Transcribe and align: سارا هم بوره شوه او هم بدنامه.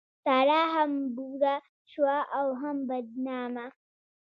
سارا 0.23 0.61
هم 0.75 0.91
بوره 1.15 1.55
شوه 1.91 2.17
او 2.37 2.47
هم 2.61 2.77
بدنامه. 2.89 3.65